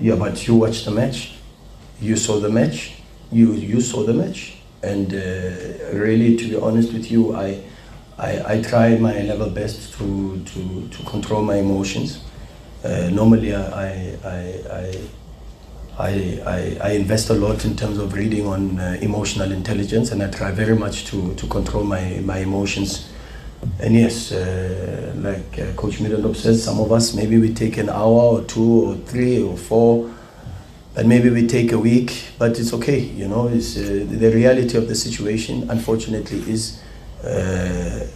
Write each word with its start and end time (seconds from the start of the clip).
Yeah, 0.00 0.16
but 0.16 0.46
you 0.46 0.56
watched 0.56 0.84
the 0.84 0.90
match. 0.90 1.32
You 2.00 2.16
saw 2.16 2.38
the 2.40 2.48
match. 2.48 2.94
You 3.30 3.52
you 3.52 3.80
saw 3.80 4.04
the 4.04 4.14
match. 4.14 4.56
And 4.82 5.12
uh, 5.14 5.96
really, 5.98 6.36
to 6.36 6.48
be 6.48 6.56
honest 6.56 6.92
with 6.92 7.10
you, 7.10 7.34
I, 7.34 7.62
I 8.18 8.54
I 8.54 8.62
try 8.62 8.96
my 8.96 9.20
level 9.22 9.50
best 9.50 9.94
to 9.98 10.42
to, 10.44 10.88
to 10.88 11.02
control 11.04 11.42
my 11.42 11.56
emotions. 11.56 12.22
Uh, 12.84 13.08
normally, 13.10 13.54
I 13.54 14.16
I, 14.24 14.60
I 14.70 14.98
I, 15.96 16.40
I, 16.44 16.88
I 16.88 16.90
invest 16.92 17.30
a 17.30 17.34
lot 17.34 17.64
in 17.64 17.76
terms 17.76 17.98
of 17.98 18.14
reading 18.14 18.46
on 18.46 18.80
uh, 18.80 18.98
emotional 19.00 19.52
intelligence, 19.52 20.10
and 20.10 20.22
I 20.22 20.28
try 20.28 20.50
very 20.50 20.74
much 20.74 21.04
to, 21.06 21.34
to 21.36 21.46
control 21.46 21.84
my, 21.84 22.20
my 22.24 22.38
emotions. 22.38 23.08
And 23.80 23.94
yes, 23.94 24.32
uh, 24.32 25.12
like 25.16 25.58
uh, 25.58 25.72
Coach 25.74 25.98
Middendorp 25.98 26.36
says, 26.36 26.62
some 26.62 26.80
of 26.80 26.92
us 26.92 27.14
maybe 27.14 27.38
we 27.38 27.52
take 27.52 27.76
an 27.76 27.88
hour 27.88 28.38
or 28.38 28.42
two 28.44 28.90
or 28.90 28.96
three 28.96 29.42
or 29.42 29.56
four, 29.56 30.10
but 30.94 31.06
maybe 31.06 31.30
we 31.30 31.46
take 31.46 31.72
a 31.72 31.78
week. 31.78 32.30
But 32.38 32.58
it's 32.58 32.72
okay, 32.72 33.00
you 33.00 33.28
know. 33.28 33.48
It's 33.48 33.76
uh, 33.76 34.06
the 34.08 34.30
reality 34.30 34.76
of 34.78 34.88
the 34.88 34.94
situation. 34.94 35.68
Unfortunately, 35.70 36.38
is 36.50 36.80
uh, 37.22 38.06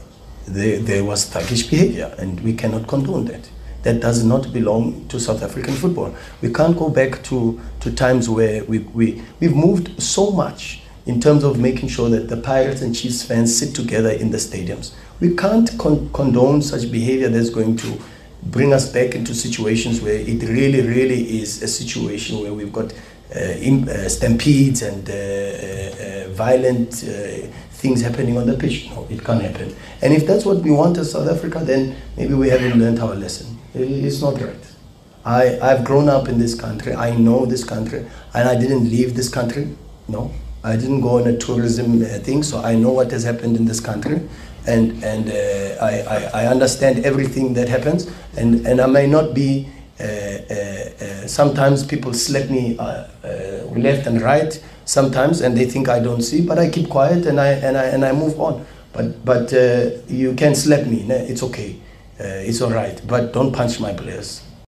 there, 0.47 0.79
there 0.79 1.05
was 1.05 1.31
thuggish 1.31 1.69
behavior, 1.71 2.15
and 2.19 2.41
we 2.41 2.55
cannot 2.55 2.87
condone 2.87 3.25
that 3.27 3.49
that 3.83 4.01
does 4.01 4.25
not 4.25 4.53
belong 4.53 5.07
to 5.09 5.21
South 5.21 5.43
African 5.43 5.75
football. 5.75 6.15
We 6.43 6.53
can't 6.53 6.77
go 6.77 6.91
back 6.91 7.23
to, 7.25 7.61
to 7.81 7.93
times 7.93 8.29
where 8.29 8.65
we, 8.65 8.81
we, 8.81 9.23
we've 9.41 9.55
moved 9.55 10.03
so 10.03 10.31
much 10.31 10.83
in 11.07 11.21
terms 11.21 11.45
of 11.45 11.59
making 11.59 11.89
sure 11.89 12.11
that 12.11 12.29
the 12.29 12.37
Pirates 12.37 12.83
and 12.83 12.95
Chiefs 12.95 13.23
fans 13.23 13.57
sit 13.57 13.75
together 13.75 14.11
in 14.11 14.31
the 14.31 14.37
stadiums. 14.37 14.95
We 15.21 15.35
can't 15.35 15.71
con- 15.79 16.11
condone 16.13 16.63
such 16.63 16.91
behavior 16.91 17.29
that's 17.29 17.51
going 17.51 17.77
to 17.79 17.99
bring 18.43 18.73
us 18.73 18.93
back 18.93 19.15
into 19.15 19.35
situations 19.35 20.01
where 20.01 20.15
it 20.15 20.43
really, 20.43 20.83
really 20.83 21.41
is 21.41 21.63
a 21.63 21.69
situation 21.69 22.41
where 22.41 22.55
we've 22.55 22.73
got 22.73 22.93
uh, 23.35 23.41
in, 23.41 23.89
uh, 23.89 24.09
stampedes 24.09 24.83
and 24.83 25.09
uh, 25.11 25.13
uh, 25.13 26.33
violent 26.35 27.05
uh, 27.05 27.47
things 27.73 28.01
happening 28.01 28.39
on 28.39 28.47
the 28.47 28.55
pitch. 28.55 28.89
No, 28.91 29.07
it 29.11 29.25
can't 29.25 29.43
happen. 29.43 29.75
And 30.03 30.13
if 30.15 30.27
that's 30.27 30.45
what 30.45 30.59
we 30.59 30.71
want 30.71 30.99
as 30.99 31.13
South 31.13 31.29
Africa, 31.29 31.61
then 31.63 31.97
maybe 32.17 32.35
we 32.35 32.49
haven't 32.49 32.79
learned 32.79 33.01
our 33.01 33.15
lesson. 33.15 33.59
It's 33.75 34.23
not 34.23 34.41
right. 34.41 34.55
I, 35.25 35.59
I've 35.61 35.85
grown 35.85 36.09
up 36.09 36.29
in 36.29 36.39
this 36.39 36.55
country. 36.55 36.95
I 36.95 37.15
know 37.17 37.45
this 37.45 37.65
country. 37.65 38.07
And 38.35 38.49
I 38.49 38.59
didn't 38.59 38.89
leave 38.89 39.15
this 39.15 39.29
country. 39.29 39.77
No. 40.09 40.33
I 40.65 40.77
didn't 40.77 41.01
go 41.01 41.19
on 41.19 41.27
a 41.29 41.37
tourism 41.37 42.03
uh, 42.03 42.07
thing, 42.19 42.43
so 42.43 42.61
I 42.61 42.75
know 42.75 42.91
what 42.91 43.11
has 43.13 43.25
happened 43.25 43.57
in 43.57 43.65
this 43.65 43.81
country. 43.81 44.21
And, 44.67 45.03
and 45.03 45.31
uh, 45.31 45.83
I, 45.83 46.01
I, 46.01 46.43
I, 46.43 46.47
understand 46.47 47.07
everything 47.07 47.55
that 47.55 47.69
happens. 47.69 48.11
And, 48.37 48.67
and 48.67 48.81
I 48.81 48.87
may 48.87 49.07
not 49.07 49.33
be, 49.33 49.69
uh, 49.99 50.03
uh, 50.03 50.05
uh 50.05 51.27
sometimes 51.27 51.85
people 51.85 52.13
slap 52.13 52.51
me 52.51 52.77
uh, 52.79 53.07
left 53.75 54.07
and 54.07 54.21
right 54.21 54.63
sometimes, 54.85 55.41
and 55.41 55.57
they 55.57 55.65
think 55.65 55.89
I 55.89 56.01
don't 56.01 56.23
see, 56.23 56.45
but 56.45 56.59
I 56.59 56.69
keep 56.69 56.91
quiet 56.91 57.25
and 57.27 57.41
I, 57.41 57.49
and 57.49 57.79
I, 57.79 57.85
and 57.85 58.05
I 58.05 58.13
move 58.13 58.39
on. 58.41 58.67
But, 58.93 59.25
but 59.25 59.53
you 60.09 60.35
can 60.35 60.55
slap 60.55 60.87
me, 60.87 61.03
it's 61.09 61.43
okay 61.43 61.77
it's 62.21 62.61
all 62.61 62.71
right, 62.71 63.01
but 63.07 63.33
don't 63.33 63.53
punch 63.53 63.81
my 63.81 63.93
players. 63.93 64.43